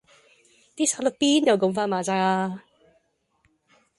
[0.75, 2.63] 啲沙律邊有咁快賣晒呀